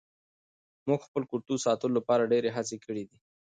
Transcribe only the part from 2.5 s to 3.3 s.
هڅې کړې دي.